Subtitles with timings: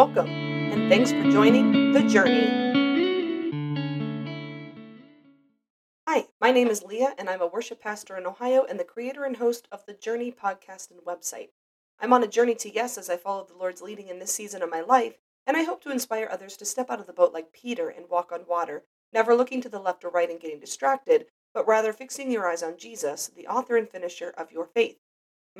[0.00, 2.46] Welcome, and thanks for joining The Journey.
[6.08, 9.24] Hi, my name is Leah, and I'm a worship pastor in Ohio and the creator
[9.24, 11.50] and host of The Journey podcast and website.
[12.00, 14.62] I'm on a journey to yes as I follow the Lord's leading in this season
[14.62, 17.34] of my life, and I hope to inspire others to step out of the boat
[17.34, 20.60] like Peter and walk on water, never looking to the left or right and getting
[20.60, 24.96] distracted, but rather fixing your eyes on Jesus, the author and finisher of your faith.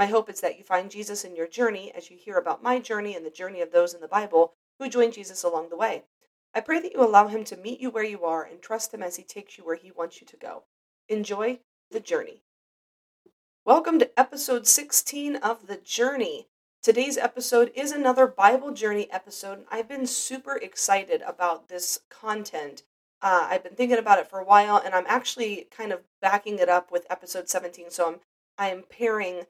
[0.01, 2.79] My hope is that you find Jesus in your journey as you hear about my
[2.79, 6.04] journey and the journey of those in the Bible who joined Jesus along the way.
[6.54, 9.03] I pray that you allow him to meet you where you are and trust him
[9.03, 10.63] as he takes you where he wants you to go.
[11.11, 11.61] Enjoy
[11.91, 12.41] the journey.
[13.67, 16.46] Welcome to episode 16 of The Journey.
[16.82, 22.85] Today's episode is another Bible Journey episode, and I've been super excited about this content.
[23.21, 26.58] Uh, I've been thinking about it for a while, and I'm actually kind of backing
[26.58, 27.91] it up with episode 17.
[27.91, 28.21] So I'm
[28.57, 29.44] I'm pairing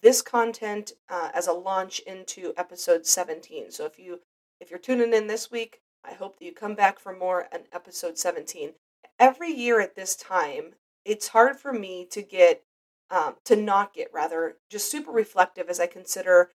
[0.00, 3.70] this content uh, as a launch into episode 17.
[3.70, 4.20] So if you
[4.60, 7.60] if you're tuning in this week, I hope that you come back for more on
[7.72, 8.72] episode 17.
[9.18, 12.62] Every year at this time, it's hard for me to get
[13.10, 16.50] um, to not get rather just super reflective as I consider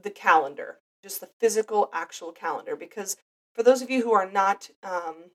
[0.00, 2.74] the calendar, just the physical actual calendar.
[2.76, 3.16] Because
[3.54, 5.30] for those of you who are not um,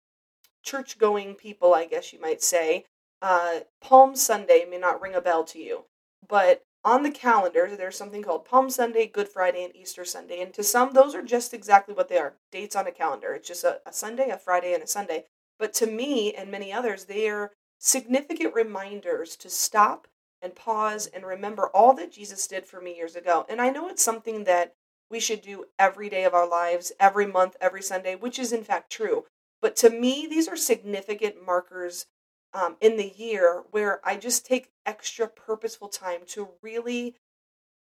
[0.63, 2.85] church going people, I guess you might say,
[3.21, 5.85] uh, Palm Sunday may not ring a bell to you,
[6.27, 10.41] but on the calendar, there's something called Palm Sunday, Good Friday, and Easter Sunday.
[10.41, 13.33] And to some, those are just exactly what they are dates on a calendar.
[13.33, 15.25] It's just a, a Sunday, a Friday, and a Sunday.
[15.59, 20.07] But to me and many others, they are significant reminders to stop
[20.41, 23.45] and pause and remember all that Jesus did for me years ago.
[23.47, 24.73] And I know it's something that
[25.09, 28.63] we should do every day of our lives, every month, every Sunday, which is in
[28.63, 29.25] fact true.
[29.61, 32.07] But to me, these are significant markers
[32.53, 37.15] um, in the year where I just take extra purposeful time to really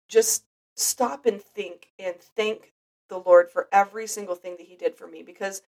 [0.07, 0.43] just
[0.75, 2.73] stop and think and thank
[3.09, 5.61] the Lord for every single thing that He did for me because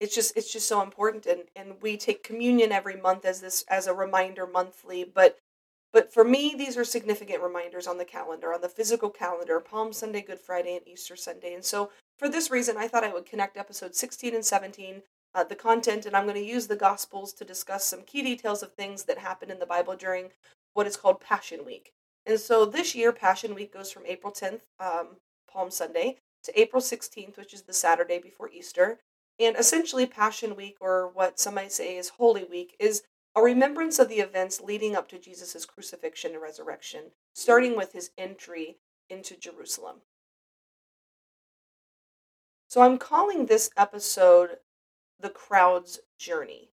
[0.00, 3.64] it's just it's just so important and and we take communion every month as this
[3.68, 5.38] as a reminder monthly but
[5.92, 9.92] but for me these are significant reminders on the calendar on the physical calendar palm
[9.92, 13.24] sunday good friday and easter sunday and so for this reason i thought i would
[13.24, 15.02] connect episode 16 and 17
[15.34, 18.62] uh, the content, and I'm going to use the Gospels to discuss some key details
[18.62, 20.30] of things that happened in the Bible during
[20.74, 21.92] what is called Passion Week.
[22.26, 25.16] And so this year, Passion Week goes from April 10th, um,
[25.50, 28.98] Palm Sunday, to April 16th, which is the Saturday before Easter.
[29.38, 33.02] And essentially, Passion Week, or what some might say is Holy Week, is
[33.36, 38.10] a remembrance of the events leading up to Jesus' crucifixion and resurrection, starting with his
[38.16, 38.76] entry
[39.10, 39.96] into Jerusalem.
[42.68, 44.58] So I'm calling this episode
[45.24, 46.68] the crowd's journey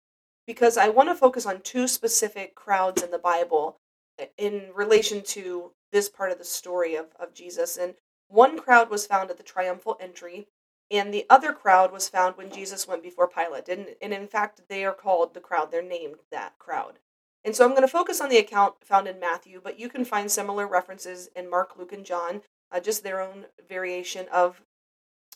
[0.45, 3.77] because I want to focus on two specific crowds in the Bible
[4.37, 7.77] in relation to this part of the story of, of Jesus.
[7.77, 7.93] And
[8.27, 10.47] one crowd was found at the triumphal entry,
[10.91, 13.69] and the other crowd was found when Jesus went before Pilate.
[13.69, 16.99] And, and in fact, they are called the crowd, they're named that crowd.
[17.45, 20.03] And so I'm going to focus on the account found in Matthew, but you can
[20.03, 24.61] find similar references in Mark, Luke, and John, uh, just their own variation of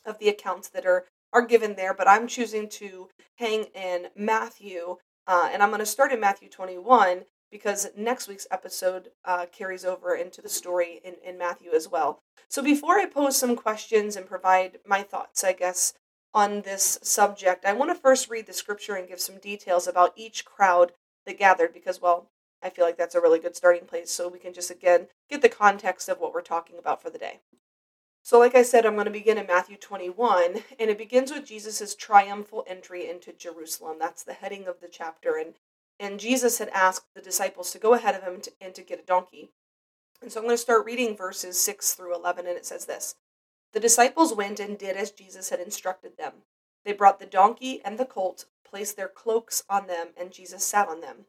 [0.05, 4.97] of the accounts that are are given there, but I'm choosing to hang in Matthew,
[5.27, 9.85] uh, and I'm going to start in Matthew 21 because next week's episode uh, carries
[9.85, 12.19] over into the story in, in Matthew as well.
[12.49, 15.93] So before I pose some questions and provide my thoughts, I guess,
[16.33, 20.13] on this subject, I want to first read the scripture and give some details about
[20.15, 20.91] each crowd
[21.25, 22.29] that gathered because, well,
[22.61, 25.41] I feel like that's a really good starting place so we can just again get
[25.41, 27.39] the context of what we're talking about for the day.
[28.25, 31.45] So, like I said, I'm going to begin in Matthew 21, and it begins with
[31.45, 33.97] Jesus' triumphal entry into Jerusalem.
[33.99, 35.35] That's the heading of the chapter.
[35.35, 35.53] And,
[35.99, 38.99] and Jesus had asked the disciples to go ahead of him to, and to get
[38.99, 39.51] a donkey.
[40.23, 43.13] And so I'm going to start reading verses 6 through 11, and it says this
[43.73, 46.33] The disciples went and did as Jesus had instructed them.
[46.83, 50.89] They brought the donkey and the colt, placed their cloaks on them, and Jesus sat
[50.89, 51.27] on them.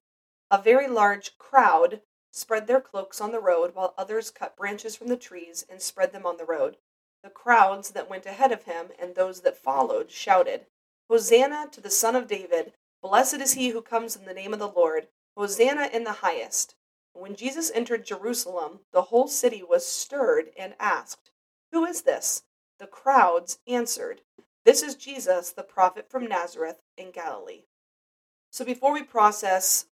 [0.50, 2.00] A very large crowd
[2.32, 6.12] spread their cloaks on the road, while others cut branches from the trees and spread
[6.12, 6.78] them on the road.
[7.26, 10.66] The crowds that went ahead of him and those that followed shouted,
[11.10, 12.72] Hosanna to the Son of David!
[13.02, 15.08] Blessed is he who comes in the name of the Lord!
[15.36, 16.76] Hosanna in the highest!
[17.14, 21.32] When Jesus entered Jerusalem, the whole city was stirred and asked,
[21.72, 22.44] Who is this?
[22.78, 24.20] The crowds answered,
[24.64, 27.64] This is Jesus, the prophet from Nazareth in Galilee.
[28.52, 29.86] So before we process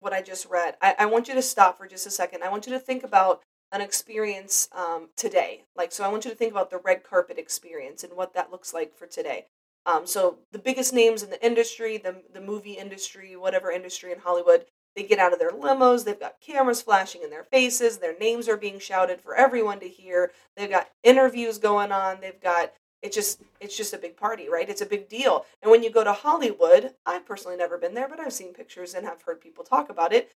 [0.00, 2.42] what I just read, I, I want you to stop for just a second.
[2.42, 3.42] I want you to think about
[3.72, 5.64] an experience um, today.
[5.76, 8.50] Like, so I want you to think about the red carpet experience and what that
[8.50, 9.46] looks like for today.
[9.84, 14.18] Um, so the biggest names in the industry, the the movie industry, whatever industry in
[14.20, 14.66] Hollywood,
[14.96, 16.04] They get out of their limos.
[16.04, 17.98] They've got cameras flashing in their faces.
[17.98, 20.32] Their names are being shouted for everyone to hear.
[20.56, 22.20] They've got interviews going on.
[22.20, 22.72] They've got
[23.02, 24.68] it's just it's just a big party, right?
[24.68, 25.44] It's a big deal.
[25.62, 28.94] And when you go to Hollywood, I've personally never been there, but I've seen pictures
[28.94, 30.32] and have heard people talk about it.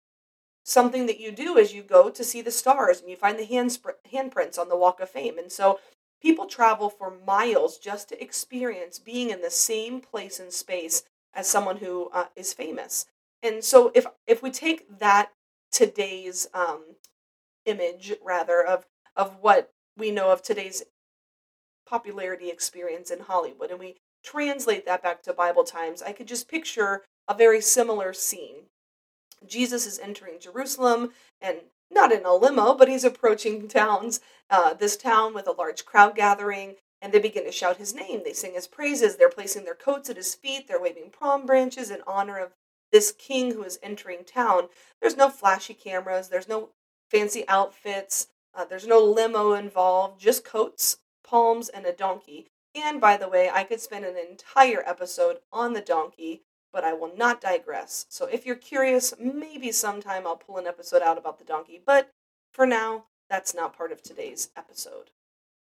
[0.68, 3.44] Something that you do is you go to see the stars and you find the
[3.44, 3.78] hand
[4.12, 5.38] handprints on the Walk of Fame.
[5.38, 5.78] And so
[6.20, 11.46] people travel for miles just to experience being in the same place and space as
[11.46, 13.06] someone who uh, is famous.
[13.44, 15.30] And so if if we take that
[15.70, 16.96] today's um,
[17.64, 20.82] image rather of of what we know of today's
[21.88, 26.48] popularity experience in Hollywood and we translate that back to Bible times, I could just
[26.48, 28.64] picture a very similar scene.
[29.46, 31.58] Jesus is entering Jerusalem and
[31.90, 36.16] not in a limo, but he's approaching towns, uh, this town with a large crowd
[36.16, 38.22] gathering, and they begin to shout his name.
[38.24, 39.16] They sing his praises.
[39.16, 40.66] They're placing their coats at his feet.
[40.66, 42.52] They're waving palm branches in honor of
[42.92, 44.68] this king who is entering town.
[45.00, 46.28] There's no flashy cameras.
[46.28, 46.70] There's no
[47.10, 48.28] fancy outfits.
[48.54, 50.20] Uh, there's no limo involved.
[50.20, 52.48] Just coats, palms, and a donkey.
[52.74, 56.42] And by the way, I could spend an entire episode on the donkey,
[56.76, 58.04] but I will not digress.
[58.10, 61.80] So if you're curious, maybe sometime I'll pull an episode out about the donkey.
[61.82, 62.10] But
[62.52, 65.08] for now, that's not part of today's episode.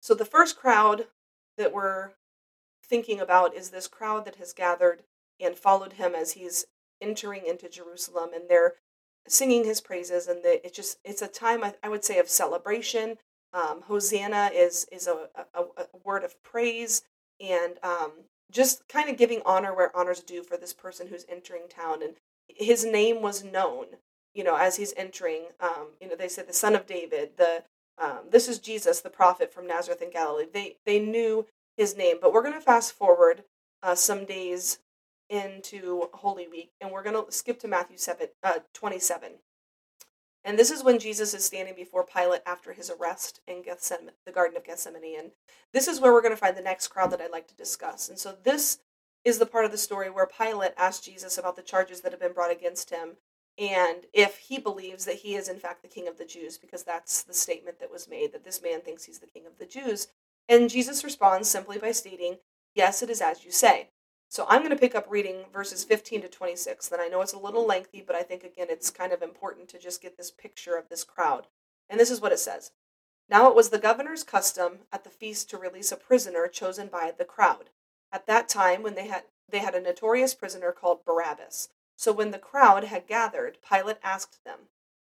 [0.01, 1.05] So the first crowd
[1.55, 2.13] that we're
[2.83, 5.03] thinking about is this crowd that has gathered
[5.39, 6.65] and followed him as he's
[6.99, 8.73] entering into Jerusalem and they're
[9.27, 12.27] singing his praises and the, it's just it's a time I, I would say of
[12.27, 13.17] celebration
[13.53, 17.03] um, hosanna is is a, a, a, word of praise
[17.39, 18.13] and um,
[18.51, 22.15] just kind of giving honor where honor's due for this person who's entering town and
[22.47, 23.85] his name was known
[24.33, 27.63] you know as he's entering um, you know they said the son of david the
[27.97, 31.45] um, this is jesus the prophet from nazareth in galilee they they knew
[31.75, 33.43] his name but we're going to fast forward
[33.83, 34.79] uh, some days
[35.29, 39.33] into Holy Week, and we're going to skip to Matthew 7, uh, 27.
[40.47, 44.31] And this is when Jesus is standing before Pilate after his arrest in Gethsemane, the
[44.31, 45.19] Garden of Gethsemane.
[45.19, 45.31] And
[45.73, 48.09] this is where we're going to find the next crowd that I'd like to discuss.
[48.09, 48.79] And so this
[49.23, 52.21] is the part of the story where Pilate asked Jesus about the charges that have
[52.21, 53.17] been brought against him
[53.57, 56.83] and if he believes that he is in fact the king of the Jews, because
[56.83, 59.65] that's the statement that was made that this man thinks he's the king of the
[59.65, 60.09] Jews.
[60.47, 62.37] And Jesus responds simply by stating,
[62.75, 63.89] Yes, it is as you say.
[64.29, 66.89] So I'm going to pick up reading verses 15 to 26.
[66.89, 69.69] Then I know it's a little lengthy, but I think again it's kind of important
[69.69, 71.47] to just get this picture of this crowd.
[71.89, 72.71] And this is what it says.
[73.29, 77.13] Now it was the governor's custom at the feast to release a prisoner chosen by
[77.17, 77.69] the crowd.
[78.11, 81.69] At that time when they had they had a notorious prisoner called Barabbas.
[81.95, 84.67] So when the crowd had gathered, Pilate asked them,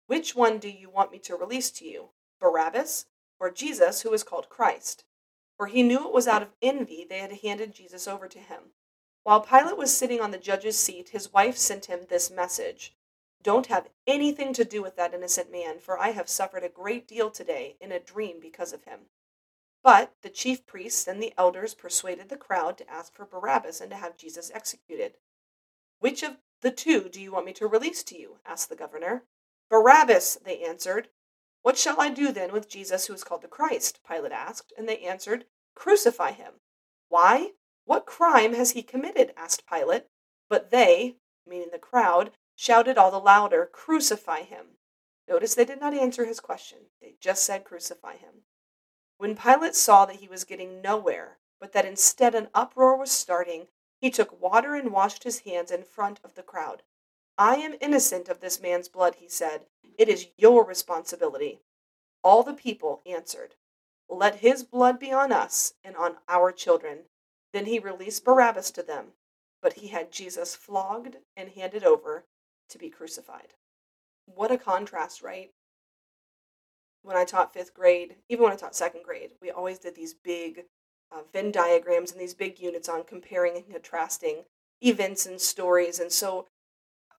[0.07, 2.09] "Which one do you want me to release to you?
[2.39, 3.05] Barabbas
[3.39, 5.05] or Jesus who is called Christ?"
[5.57, 8.73] For he knew it was out of envy they had handed Jesus over to him.
[9.25, 12.95] While Pilate was sitting on the judge's seat, his wife sent him this message
[13.41, 17.07] Don't have anything to do with that innocent man, for I have suffered a great
[17.07, 19.07] deal today in a dream because of him.
[19.81, 23.89] But the chief priests and the elders persuaded the crowd to ask for Barabbas and
[23.89, 25.17] to have Jesus executed.
[25.97, 28.37] Which of the two do you want me to release to you?
[28.45, 29.23] asked the governor.
[29.69, 31.09] Barabbas, they answered.
[31.63, 34.01] What shall I do then with Jesus who is called the Christ?
[34.07, 36.61] Pilate asked, and they answered, Crucify him.
[37.09, 37.53] Why?
[37.85, 39.33] What crime has he committed?
[39.37, 40.07] asked Pilate.
[40.49, 41.17] But they,
[41.47, 44.77] meaning the crowd, shouted all the louder, Crucify him.
[45.27, 46.89] Notice they did not answer his question.
[47.01, 48.43] They just said, Crucify him.
[49.17, 53.67] When Pilate saw that he was getting nowhere, but that instead an uproar was starting,
[53.99, 56.83] he took water and washed his hands in front of the crowd.
[57.37, 59.65] I am innocent of this man's blood, he said.
[59.97, 61.61] It is your responsibility.
[62.23, 63.55] All the people answered,
[64.09, 67.05] Let his blood be on us and on our children.
[67.55, 69.13] Then he released Barabbas to them,
[69.61, 72.25] but he had Jesus flogged and handed over
[72.67, 73.53] to be crucified.
[74.25, 75.51] What a contrast, right?
[77.01, 80.13] When I taught fifth grade, even when I taught second grade, we always did these
[80.13, 80.65] big
[81.13, 84.43] uh, Venn diagrams and these big units on comparing and contrasting
[84.81, 86.01] events and stories.
[86.01, 86.47] And so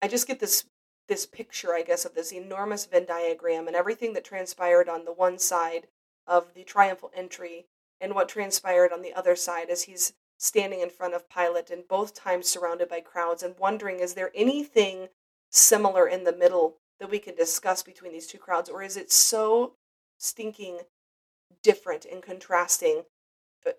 [0.01, 0.65] I just get this
[1.07, 5.13] this picture, I guess, of this enormous Venn diagram and everything that transpired on the
[5.13, 5.87] one side
[6.27, 7.67] of the triumphal entry
[8.01, 11.87] and what transpired on the other side as he's standing in front of Pilate and
[11.87, 15.07] both times surrounded by crowds and wondering is there anything
[15.49, 18.69] similar in the middle that we can discuss between these two crowds?
[18.69, 19.73] Or is it so
[20.17, 20.79] stinking
[21.63, 23.03] different and contrasting?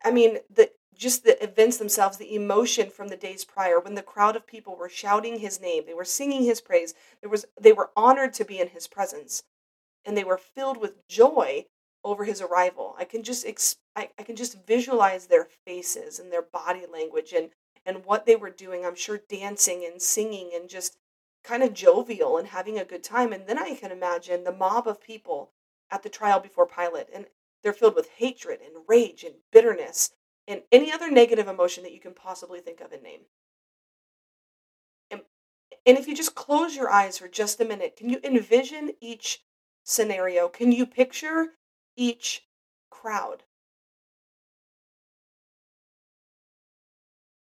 [0.05, 4.03] I mean the just the events themselves the emotion from the days prior when the
[4.03, 7.73] crowd of people were shouting his name they were singing his praise there was they
[7.73, 9.43] were honored to be in his presence
[10.05, 11.67] and they were filled with joy
[12.07, 12.95] over his arrival.
[12.99, 17.33] I can just ex- I, I can just visualize their faces and their body language
[17.33, 17.51] and
[17.85, 18.85] and what they were doing.
[18.85, 20.99] I'm sure dancing and singing and just
[21.45, 23.33] kind of jovial and having a good time.
[23.33, 25.53] And then I can imagine the mob of people
[25.91, 27.27] at the trial before Pilate, and
[27.63, 30.11] they're filled with hatred and rage and bitterness
[30.49, 33.21] and any other negative emotion that you can possibly think of and name.
[35.11, 35.21] And,
[35.85, 39.43] and if you just close your eyes for just a minute, can you envision each
[39.85, 40.49] scenario?
[40.49, 41.53] Can you picture
[41.97, 42.47] each
[42.91, 43.45] crowd?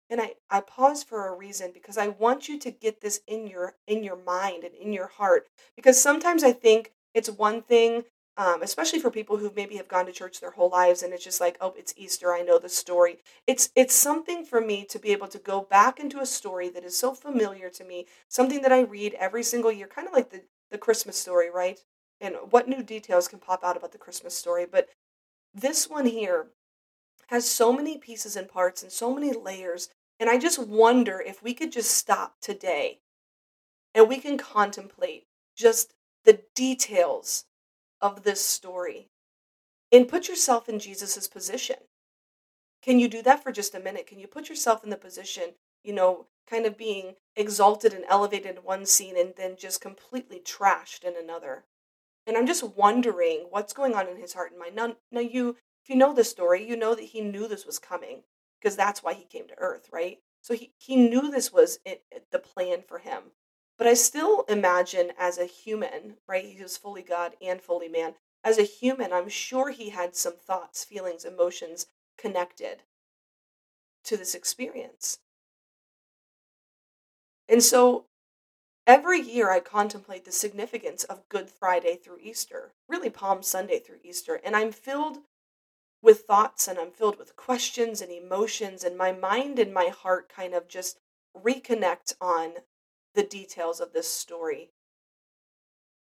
[0.09, 3.47] and I, I pause for a reason because I want you to get this in
[3.47, 8.03] your in your mind and in your heart because sometimes I think it's one thing
[8.37, 11.23] um, especially for people who maybe have gone to church their whole lives and it's
[11.23, 14.99] just like oh it's Easter I know the story it's it's something for me to
[14.99, 18.61] be able to go back into a story that is so familiar to me something
[18.61, 21.79] that I read every single year kind of like the the Christmas story right
[22.21, 24.89] and what new details can pop out about the Christmas story but
[25.53, 26.47] this one here
[27.27, 29.89] has so many pieces and parts and so many layers.
[30.19, 32.99] And I just wonder if we could just stop today
[33.93, 35.93] and we can contemplate just
[36.23, 37.45] the details
[38.01, 39.09] of this story
[39.91, 41.77] and put yourself in Jesus' position.
[42.81, 44.05] Can you do that for just a minute?
[44.05, 48.57] Can you put yourself in the position, you know, kind of being exalted and elevated
[48.57, 51.63] in one scene and then just completely trashed in another?
[52.27, 54.75] And I'm just wondering what's going on in his heart and mind.
[54.75, 57.77] Now, now you if you know the story, you know that he knew this was
[57.77, 58.23] coming
[58.59, 60.17] because that's why he came to earth, right?
[60.41, 63.31] So he, he knew this was it, the plan for him.
[63.77, 66.45] But I still imagine as a human, right?
[66.45, 68.15] He was fully God and fully man.
[68.43, 71.85] As a human, I'm sure he had some thoughts, feelings, emotions
[72.17, 72.81] connected
[74.05, 75.19] to this experience.
[77.47, 78.05] And so
[78.87, 83.99] every year I contemplate the significance of Good Friday through Easter, really Palm Sunday through
[84.03, 85.19] Easter, and I'm filled
[86.01, 90.29] with thoughts and I'm filled with questions and emotions, and my mind and my heart
[90.29, 90.99] kind of just
[91.35, 92.53] reconnect on
[93.15, 94.71] the details of this story.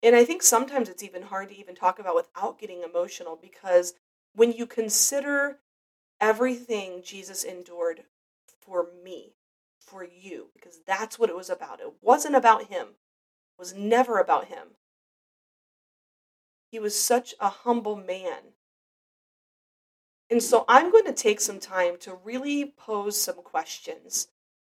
[0.02, 3.94] And I think sometimes it's even hard to even talk about without getting emotional because
[4.34, 5.60] when you consider
[6.20, 8.04] everything Jesus endured
[8.62, 9.34] for me,
[9.86, 11.80] for you, because that's what it was about.
[11.80, 12.88] It wasn't about him.
[12.88, 14.76] It was never about him.
[16.72, 18.54] He was such a humble man
[20.30, 24.28] and so I'm going to take some time to really pose some questions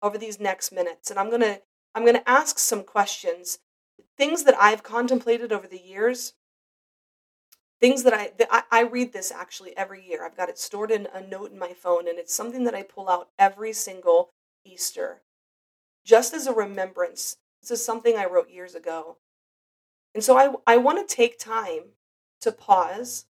[0.01, 1.09] over these next minutes.
[1.09, 1.61] And I'm going to
[1.95, 3.59] I'm going to ask some questions,
[4.15, 6.33] things that I've contemplated over the years,
[7.81, 10.23] things that I, that I I read this actually every year.
[10.23, 12.83] I've got it stored in a note in my phone and it's something that I
[12.83, 14.29] pull out every single
[14.65, 15.21] Easter.
[16.05, 17.37] Just as a remembrance.
[17.61, 19.17] This is something I wrote years ago.
[20.15, 21.93] And so I I want to take time
[22.41, 23.25] to pause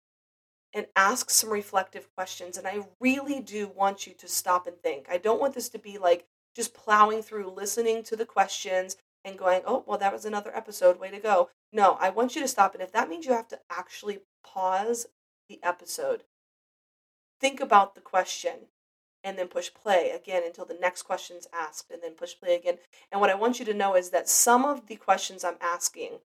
[0.74, 2.56] and ask some reflective questions.
[2.56, 5.06] And I really do want you to stop and think.
[5.10, 9.38] I don't want this to be like just plowing through, listening to the questions and
[9.38, 11.00] going, oh, well, that was another episode.
[11.00, 11.50] Way to go.
[11.72, 12.74] No, I want you to stop.
[12.74, 15.06] And if that means you have to actually pause
[15.48, 16.24] the episode,
[17.40, 18.68] think about the question
[19.24, 22.78] and then push play again until the next question's asked and then push play again.
[23.10, 26.18] And what I want you to know is that some of the questions I'm asking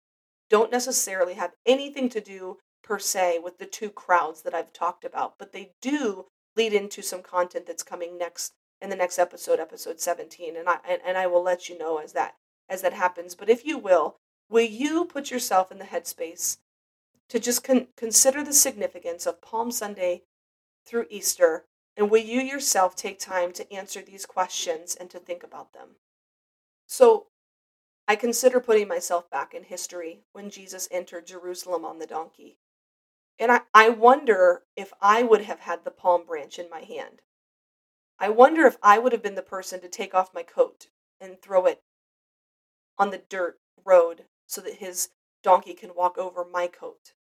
[0.49, 5.05] don't necessarily have anything to do per se with the two crowds that I've talked
[5.05, 9.59] about, but they do lead into some content that's coming next in the next episode,
[9.59, 12.35] episode 17, and I and, and I will let you know as that
[12.69, 13.33] as that happens.
[13.33, 14.17] But if you will,
[14.49, 16.57] will you put yourself in the headspace
[17.29, 20.23] to just con- consider the significance of Palm Sunday
[20.85, 25.43] through Easter, and will you yourself take time to answer these questions and to think
[25.43, 25.97] about them?
[26.87, 27.27] So,
[28.07, 32.57] I consider putting myself back in history when Jesus entered Jerusalem on the donkey.
[33.39, 37.21] And I, I wonder if I would have had the palm branch in my hand.
[38.19, 40.87] I wonder if I would have been the person to take off my coat
[41.19, 41.81] and throw it
[42.97, 45.09] on the dirt road so that his
[45.41, 47.13] donkey can walk over my coat.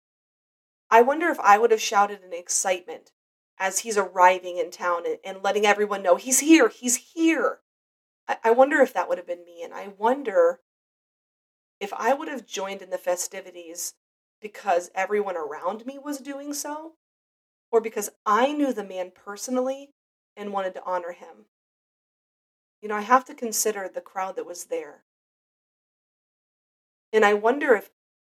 [0.91, 3.13] I wonder if I would have shouted in excitement
[3.61, 7.59] as he's arriving in town and, and letting everyone know he's here, he's here.
[8.27, 9.63] I, I wonder if that would have been me.
[9.63, 10.61] And I wonder
[11.79, 13.93] if I would have joined in the festivities
[14.41, 16.95] because everyone around me was doing so,
[17.71, 19.91] or because I knew the man personally
[20.35, 21.45] and wanted to honor him.
[22.81, 25.05] You know, I have to consider the crowd that was there.
[27.13, 27.91] And I wonder if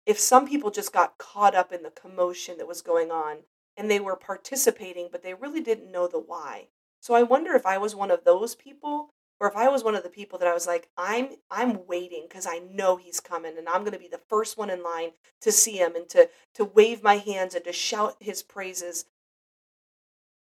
[0.06, 3.38] if some people just got caught up in the commotion that was going on
[3.78, 6.68] and they were participating but they really didn't know the why.
[7.02, 9.96] So I wonder if I was one of those people or if I was one
[9.96, 13.58] of the people that I was like, I'm I'm waiting because I know he's coming
[13.58, 16.66] and I'm gonna be the first one in line to see him and to to
[16.66, 19.06] wave my hands and to shout his praises.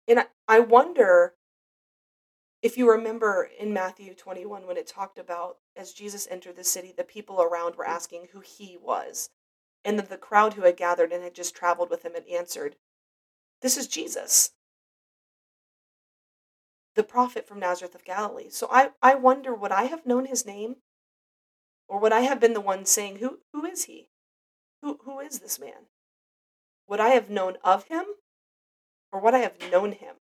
[0.08, 1.36] And I, I wonder
[2.62, 6.94] if you remember in Matthew 21, when it talked about as Jesus entered the city,
[6.96, 9.30] the people around were asking who he was.
[9.84, 12.76] And that the crowd who had gathered and had just traveled with him had answered,
[13.62, 14.52] This is Jesus,
[16.96, 18.50] the prophet from Nazareth of Galilee.
[18.50, 20.78] So I, I wonder, would I have known his name?
[21.88, 24.08] Or would I have been the one saying, Who, who is he?
[24.82, 25.88] Who, who is this man?
[26.88, 28.06] Would I have known of him?
[29.12, 30.16] Or would I have known him?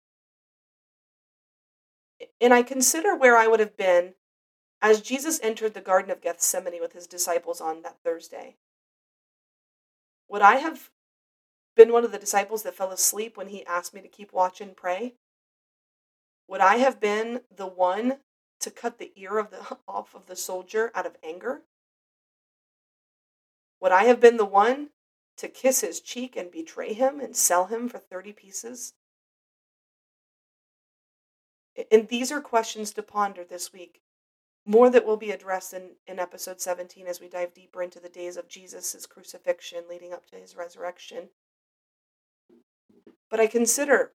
[2.40, 4.14] And I consider where I would have been
[4.82, 8.56] as Jesus entered the Garden of Gethsemane with his disciples on that Thursday.
[10.28, 10.90] Would I have
[11.76, 14.60] been one of the disciples that fell asleep when he asked me to keep watch
[14.60, 15.14] and pray?
[16.48, 18.18] Would I have been the one
[18.60, 21.62] to cut the ear of the off of the soldier out of anger?
[23.80, 24.90] Would I have been the one
[25.38, 28.94] to kiss his cheek and betray him and sell him for 30 pieces?
[31.90, 34.02] And these are questions to ponder this week.
[34.66, 38.10] More that will be addressed in, in episode 17 as we dive deeper into the
[38.10, 41.30] days of Jesus' crucifixion leading up to his resurrection.
[43.30, 44.12] But I consider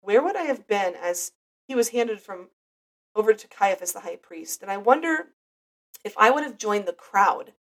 [0.00, 1.32] where would I have been as
[1.66, 2.48] he was handed from
[3.14, 4.62] over to Caiaphas the high priest?
[4.62, 5.28] And I wonder
[6.04, 7.52] if I would have joined the crowd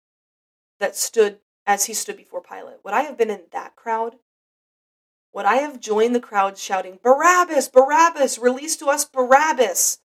[0.78, 2.84] that stood as he stood before Pilate.
[2.84, 4.16] Would I have been in that crowd?
[5.32, 9.98] Would I have joined the crowd shouting, Barabbas, Barabbas, release to us Barabbas?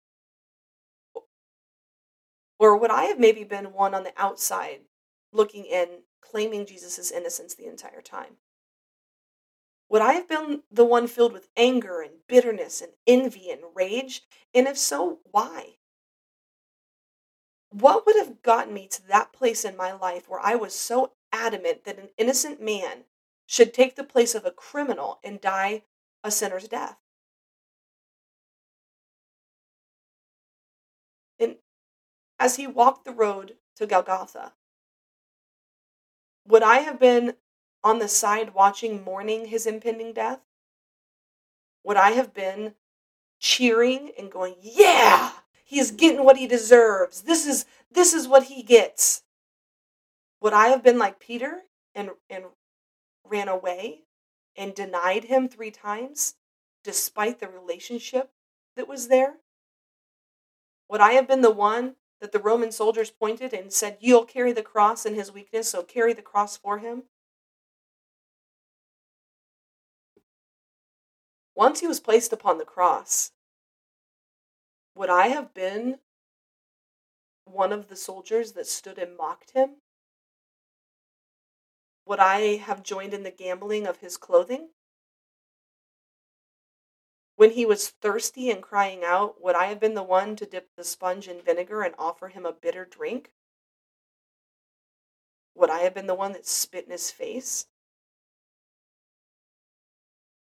[2.59, 4.81] Or would I have maybe been one on the outside
[5.33, 8.37] looking in, claiming Jesus' innocence the entire time?
[9.91, 14.23] Would I have been the one filled with anger and bitterness and envy and rage?
[14.55, 15.79] And if so, why?
[17.71, 21.13] What would have gotten me to that place in my life where I was so
[21.33, 23.05] adamant that an innocent man
[23.47, 25.83] should take the place of a criminal and die
[26.23, 26.99] a sinner's death.
[31.41, 31.57] And
[32.39, 34.53] as he walked the road to Golgotha,
[36.47, 37.35] would I have been
[37.83, 40.41] on the side watching, mourning his impending death?
[41.85, 42.75] Would I have been
[43.39, 45.33] cheering and going, "Yeah,
[45.65, 47.23] he is getting what he deserves.
[47.23, 49.23] This is this is what he gets."
[50.41, 52.47] Would I have been like Peter and and
[53.25, 54.05] ran away
[54.57, 56.35] and denied him three times,
[56.85, 58.33] despite the relationship
[58.77, 59.41] that was there?
[60.89, 64.53] Would I have been the one that the Roman soldiers pointed and said, You'll carry
[64.53, 67.05] the cross in his weakness, so carry the cross for him?
[71.61, 73.33] Once he was placed upon the cross,
[74.95, 75.99] would I have been
[77.45, 79.83] one of the soldiers that stood and mocked him?
[82.07, 84.71] Would I have joined in the gambling of his clothing?
[87.37, 90.71] When he was thirsty and crying out, would I have been the one to dip
[90.77, 93.35] the sponge in vinegar and offer him a bitter drink?
[95.57, 97.67] Would I have been the one that spit in his face?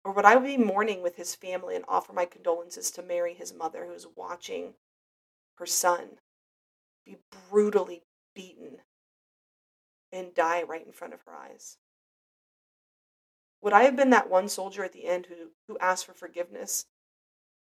[0.08, 3.54] Or would I be mourning with his family and offer my condolences to Mary, his
[3.54, 4.76] mother, who is watching
[5.56, 6.20] her son
[7.06, 7.18] be
[7.50, 8.78] brutally beaten
[10.10, 11.78] and die right in front of her eyes?
[13.60, 16.86] Would I have been that one soldier at the end who, who asked for forgiveness?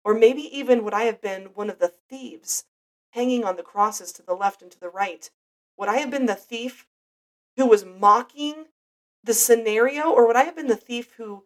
[0.04, 2.66] Or maybe even would I have been one of the thieves
[3.12, 5.30] hanging on the crosses to the left and to the right?
[5.78, 6.88] Would I have been the thief
[7.58, 8.70] who was mocking
[9.24, 10.10] the scenario?
[10.10, 11.46] Or would I have been the thief who.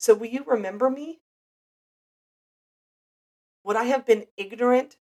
[0.00, 1.20] So, will you remember me?
[3.64, 4.98] Would I have been ignorant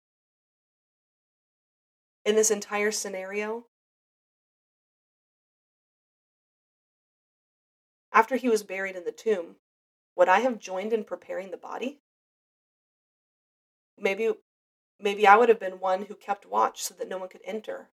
[2.26, 3.66] in this entire scenario?
[8.12, 9.60] After he was buried in the tomb,
[10.16, 12.00] would I have joined in preparing the body?
[13.98, 14.32] Maybe
[15.00, 17.90] maybe I would have been one who kept watch so that no one could enter.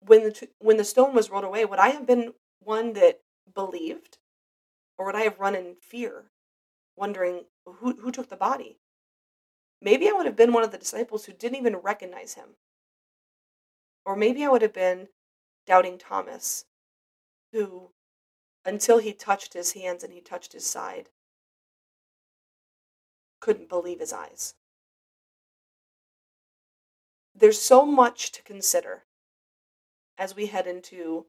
[0.00, 3.20] When the when the stone was rolled away, would I have been one that
[3.54, 4.18] believed
[4.98, 6.30] or would I have run in fear,
[6.96, 8.80] wondering who who took the body?
[9.80, 12.56] Maybe I would have been one of the disciples who didn't even recognize him.
[14.04, 15.08] Or maybe I would have been
[15.66, 16.64] doubting Thomas,
[17.52, 17.92] who,
[18.64, 21.10] until he touched his hands and he touched his side,
[23.38, 24.54] couldn't believe his eyes.
[27.34, 29.04] There's so much to consider
[30.16, 31.26] as we head into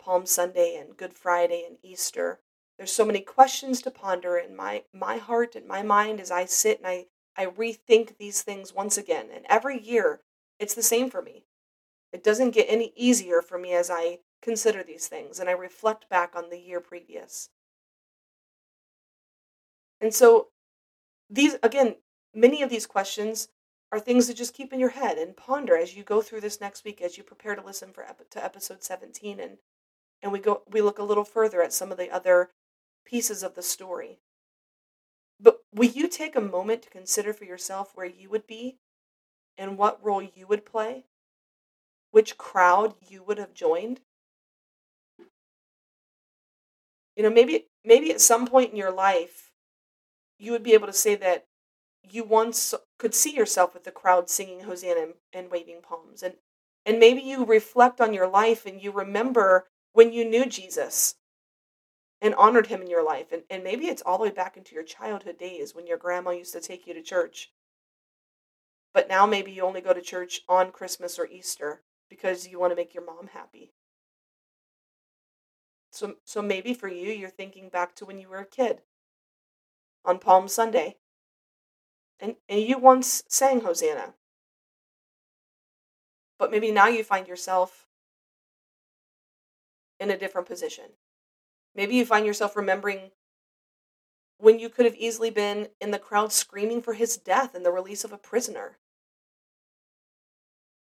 [0.00, 2.40] Palm Sunday and Good Friday and Easter.
[2.76, 6.46] There's so many questions to ponder in my, my heart and my mind as I
[6.46, 9.28] sit and I, I rethink these things once again.
[9.32, 10.20] And every year,
[10.58, 11.44] it's the same for me.
[12.12, 16.08] It doesn't get any easier for me as I consider these things and I reflect
[16.08, 17.50] back on the year previous.
[20.00, 20.48] And so
[21.28, 21.96] these again,
[22.34, 23.48] many of these questions
[23.92, 26.60] are things to just keep in your head and ponder as you go through this
[26.60, 29.58] next week as you prepare to listen for to episode 17 and
[30.22, 32.50] and we go we look a little further at some of the other
[33.04, 34.18] pieces of the story.
[35.40, 38.76] But will you take a moment to consider for yourself where you would be
[39.56, 41.04] and what role you would play?
[42.10, 44.00] Which crowd you would have joined?
[47.16, 49.50] You know, maybe maybe at some point in your life
[50.38, 51.46] you would be able to say that
[52.02, 56.22] you once could see yourself with the crowd singing Hosanna and, and waving palms.
[56.22, 56.34] And,
[56.86, 61.16] and maybe you reflect on your life and you remember when you knew Jesus
[62.20, 63.32] and honored him in your life.
[63.32, 66.30] And, and maybe it's all the way back into your childhood days when your grandma
[66.30, 67.50] used to take you to church.
[68.92, 72.72] But now maybe you only go to church on Christmas or Easter because you want
[72.72, 73.72] to make your mom happy.
[75.92, 78.82] So, so maybe for you, you're thinking back to when you were a kid
[80.04, 80.96] on Palm Sunday
[82.20, 84.14] and, and you once sang Hosanna.
[86.38, 87.86] But maybe now you find yourself
[90.00, 90.86] in a different position.
[91.76, 93.12] Maybe you find yourself remembering
[94.38, 97.70] when you could have easily been in the crowd screaming for his death and the
[97.70, 98.78] release of a prisoner.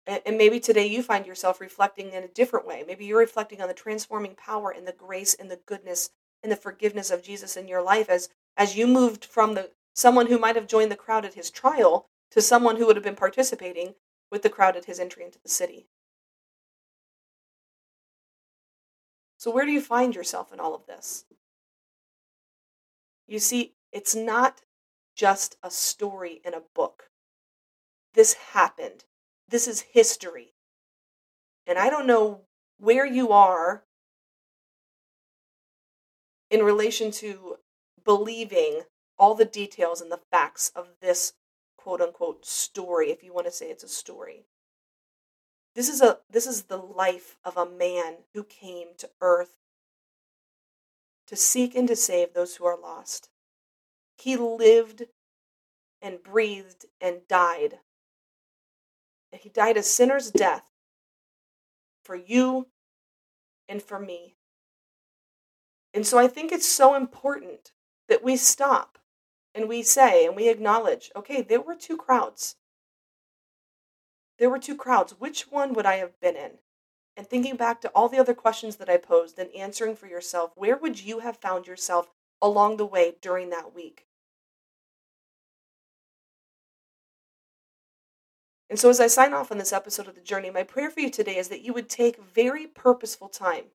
[0.06, 2.86] And, maybe today you find yourself reflecting in a different way.
[2.88, 6.56] Maybe you're reflecting on the transforming power and the grace and the goodness and the
[6.56, 10.56] forgiveness of Jesus in your life as as you moved from the someone who might
[10.56, 13.96] have joined the crowd at his trial to someone who would have been participating
[14.32, 15.88] with the crowd at his entry into the city.
[19.48, 21.24] So, where do you find yourself in all of this?
[23.28, 24.62] You see, it's not
[25.16, 27.04] just a story in a book.
[28.14, 29.06] This happened.
[29.48, 30.54] This is history.
[31.66, 32.42] And I don't know
[32.78, 33.86] where you are
[36.52, 37.56] in relation to
[38.04, 38.82] believing
[39.18, 41.32] all the details and the facts of this
[41.78, 44.44] quote unquote story, if you want to say it's a story.
[45.78, 49.54] This is a this is the life of a man who came to earth
[51.28, 53.30] to seek and to save those who are lost.
[54.18, 55.04] He lived
[56.02, 57.78] and breathed and died.
[59.32, 60.64] And he died a sinner's death
[62.04, 62.70] for you
[63.70, 64.34] and for me.
[65.94, 67.72] And so I think it's so important
[68.10, 68.98] that we stop
[69.54, 72.56] and we say and we acknowledge okay, there were two crowds.
[74.38, 75.20] There were two crowds.
[75.20, 76.60] Which one would I have been in?
[77.16, 80.52] And thinking back to all the other questions that I posed and answering for yourself,
[80.56, 84.06] where would you have found yourself along the way during that week?
[88.70, 91.00] And so, as I sign off on this episode of The Journey, my prayer for
[91.00, 93.66] you today is that you would take very purposeful time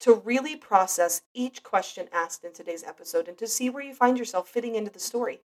[0.00, 4.18] to really process each question asked in today's episode and to see where you find
[4.18, 5.42] yourself fitting into the story.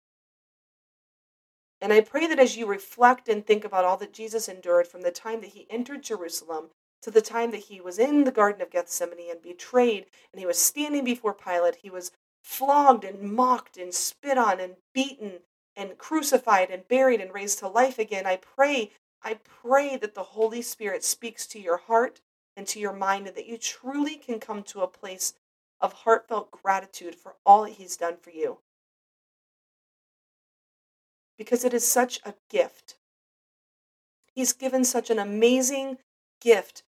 [1.81, 5.01] And I pray that as you reflect and think about all that Jesus endured from
[5.01, 6.71] the time that he entered Jerusalem
[7.03, 10.47] to the time that he was in the Garden of Gethsemane and betrayed, and he
[10.47, 12.13] was standing before Pilate, he was
[12.43, 15.41] flogged and mocked and spit on and beaten
[15.77, 18.27] and crucified and buried and raised to life again.
[18.27, 18.91] I pray,
[19.23, 22.21] I pray that the Holy Spirit speaks to your heart
[22.57, 25.35] and to your mind, and that you truly can come to a place
[25.81, 28.59] of heartfelt gratitude for all that He's done for you.
[31.41, 32.97] Because it is such a gift.
[34.35, 35.97] He's given such an amazing
[36.39, 36.83] gift.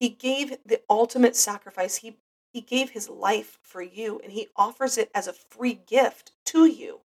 [0.00, 1.96] He gave the ultimate sacrifice.
[1.96, 2.16] He,
[2.54, 6.64] he gave his life for you, and he offers it as a free gift to
[6.64, 7.00] you.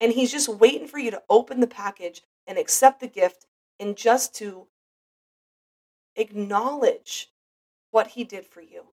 [0.00, 3.44] And he's just waiting for you to open the package and accept the gift
[3.78, 4.68] and just to
[6.16, 7.28] acknowledge
[7.90, 8.86] what He did for you.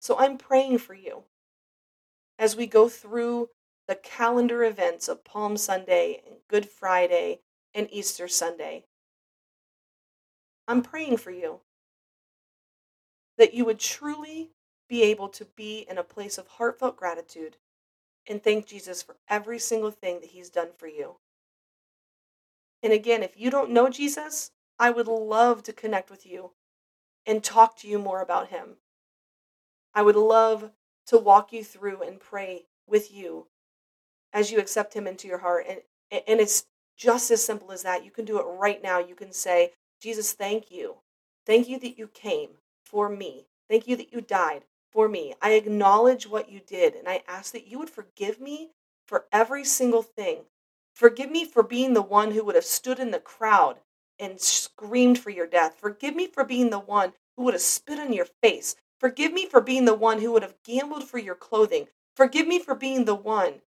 [0.00, 1.24] So I'm praying for you
[2.38, 3.48] as we go through
[3.90, 7.40] the calendar events of Palm Sunday and Good Friday
[7.74, 8.84] and Easter Sunday.
[10.68, 11.62] I'm praying for you
[13.36, 14.52] that you would truly
[14.88, 17.56] be able to be in a place of heartfelt gratitude
[18.28, 21.16] and thank Jesus for every single thing that He's done for you.
[22.84, 26.52] And again, if you don't know Jesus, I would love to connect with you
[27.26, 28.76] and talk to you more about him.
[29.92, 30.70] I would love
[31.06, 33.48] to walk you through and pray with you
[34.32, 35.66] as you accept him into your heart.
[35.68, 35.80] And,
[36.26, 36.64] and it's
[36.96, 38.04] just as simple as that.
[38.04, 38.98] You can do it right now.
[38.98, 40.96] You can say, Jesus, thank you.
[41.46, 42.50] Thank you that you came
[42.84, 43.46] for me.
[43.68, 45.34] Thank you that you died for me.
[45.40, 48.70] I acknowledge what you did, and I ask that you would forgive me
[49.06, 50.44] for every single thing
[50.94, 53.80] Forgive me for being the one who would have stood in the crowd
[54.18, 55.76] and screamed for your death.
[55.78, 58.76] Forgive me for being the one who would have spit on your face.
[58.98, 61.88] Forgive me for being the one who would have gambled for your clothing.
[62.14, 63.62] Forgive me for being the one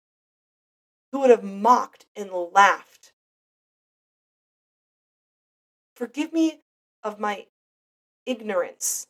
[1.12, 3.12] who would have mocked and laughed.
[5.94, 6.62] Forgive me
[7.05, 7.46] of my
[8.27, 9.07] ignorance.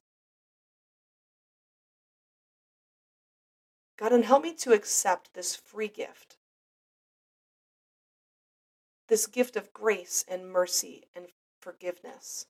[3.96, 6.36] God, and help me to accept this free gift,
[9.08, 11.26] this gift of grace and mercy and
[11.60, 12.46] forgiveness.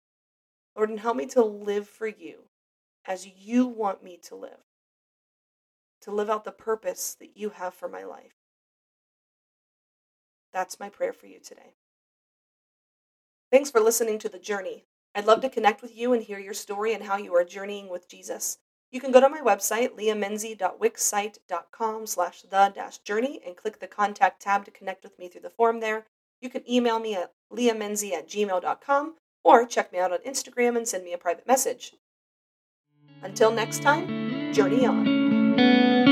[0.74, 2.44] Lord, and help me to live for you
[3.04, 4.64] as you want me to live,
[6.00, 8.41] to live out the purpose that you have for my life.
[10.52, 11.74] That's my prayer for you today.
[13.50, 14.84] Thanks for listening to The Journey.
[15.14, 17.90] I'd love to connect with you and hear your story and how you are journeying
[17.90, 18.58] with Jesus.
[18.90, 24.64] You can go to my website, leahmenzie.wixsite.com slash the journey and click the contact tab
[24.66, 26.06] to connect with me through the form there.
[26.40, 30.86] You can email me at leahmenzie at gmail.com or check me out on Instagram and
[30.86, 31.94] send me a private message.
[33.22, 36.11] Until next time, journey on.